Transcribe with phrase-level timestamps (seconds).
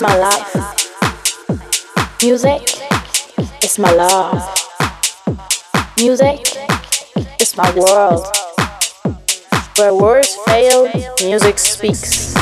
[0.00, 0.54] it's my life.
[2.22, 2.62] Music
[3.62, 4.42] is my love.
[5.98, 6.40] Music
[7.38, 8.26] is my world.
[9.76, 10.88] Where words fail,
[11.20, 12.34] music speaks.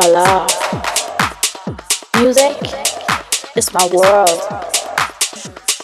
[0.00, 0.50] My love.
[2.20, 2.56] Music
[3.54, 4.40] is my world.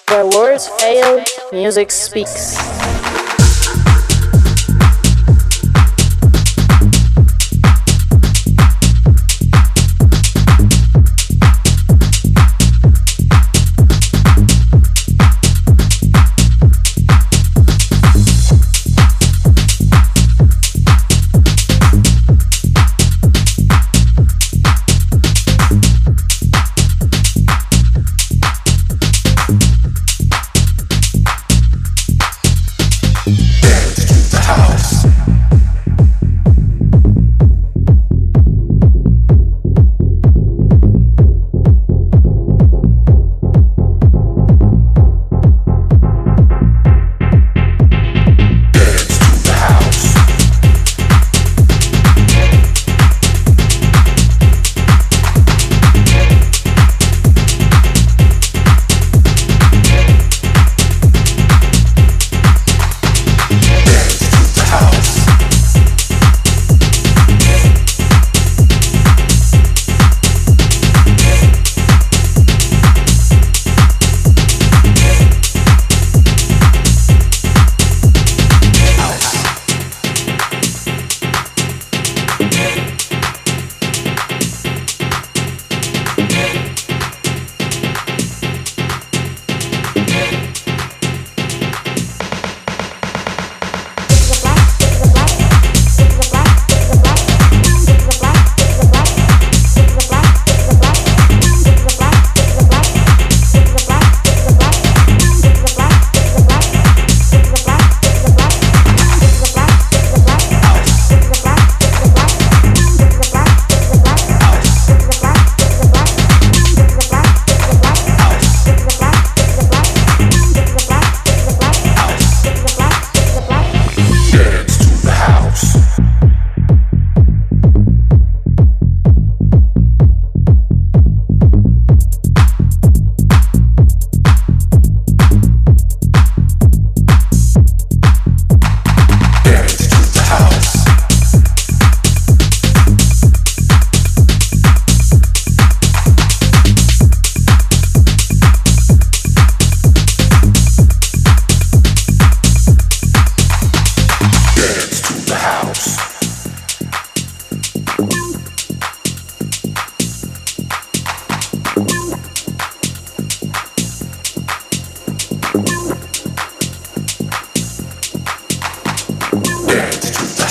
[0.09, 2.66] Where words fail, music speaks.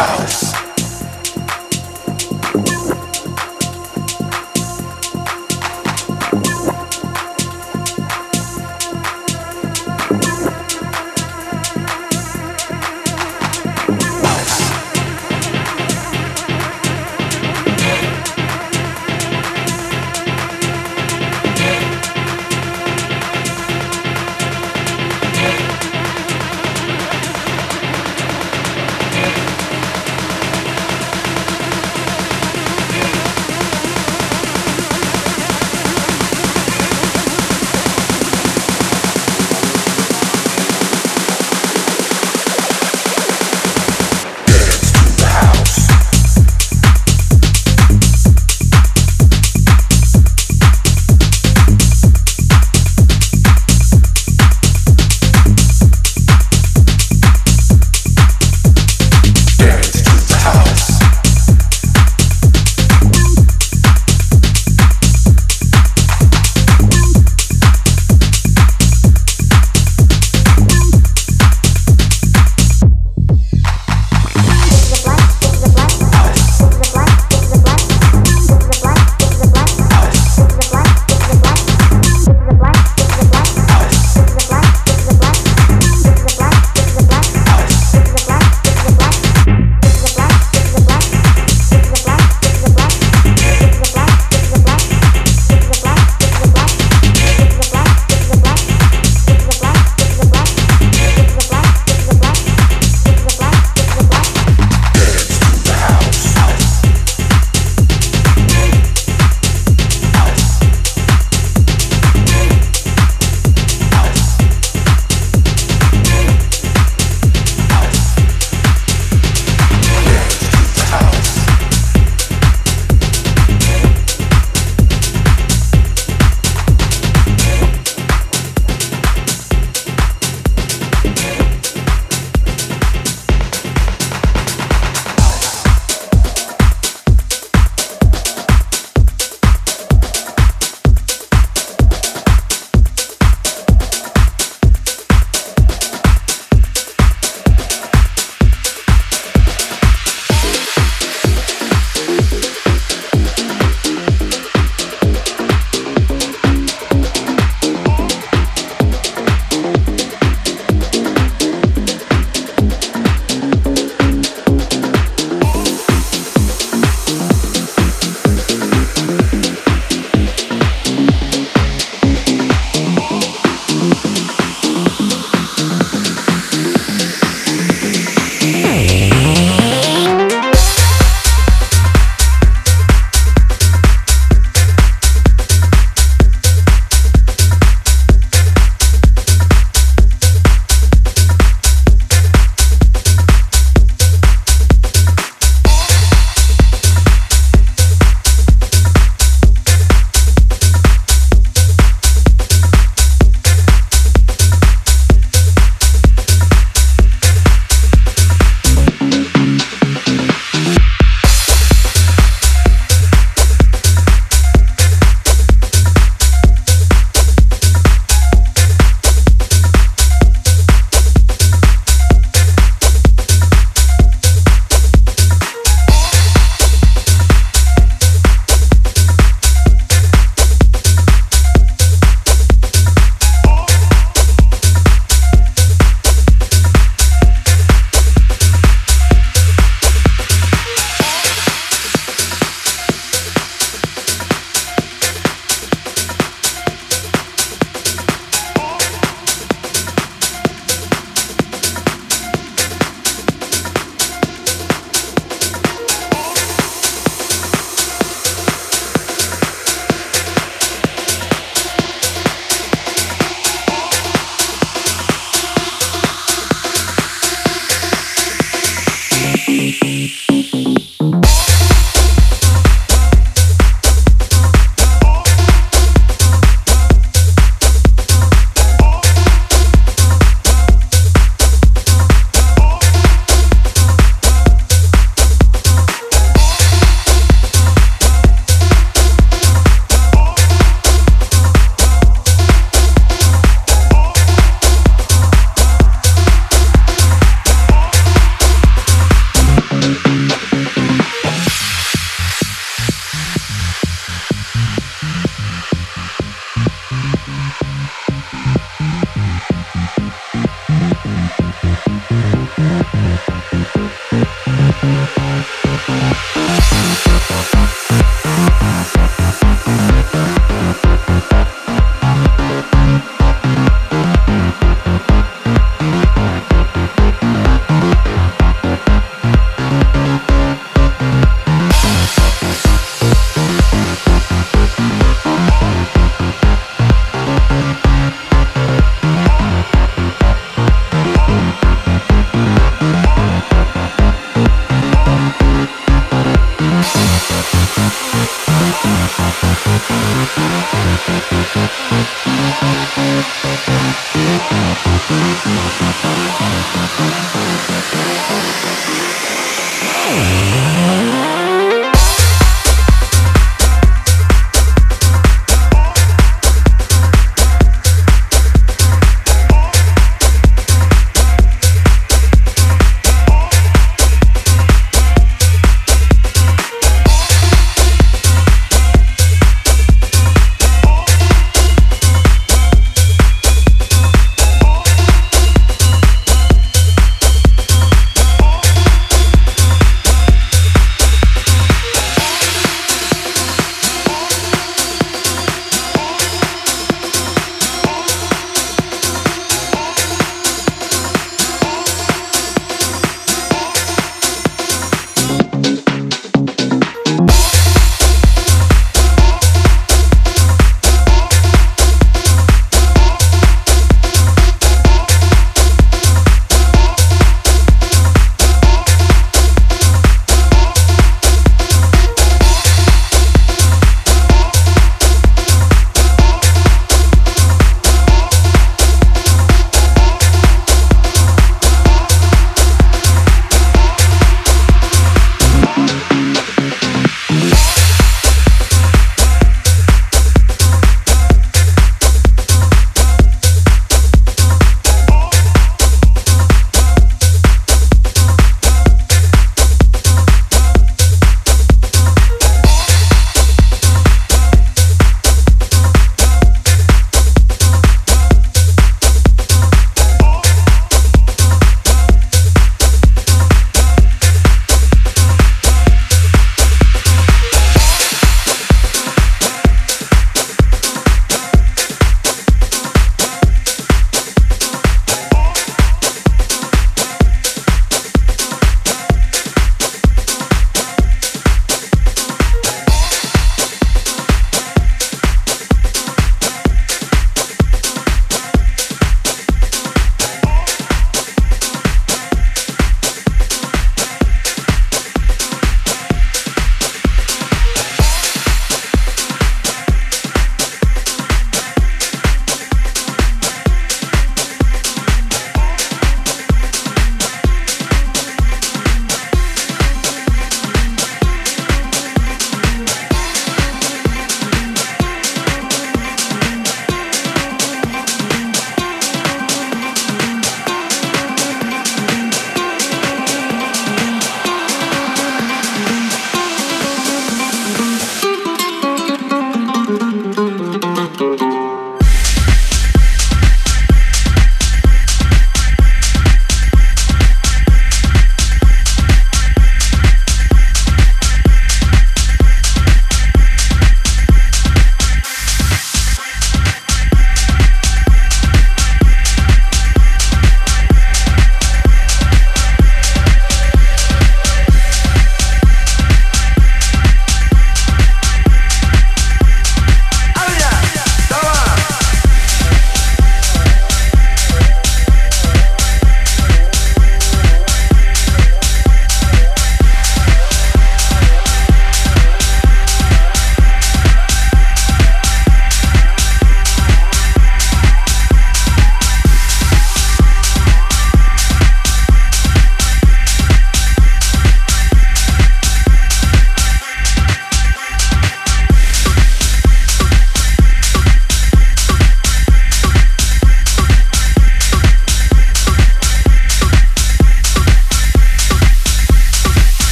[0.00, 0.49] house.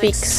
[0.00, 0.29] speaks.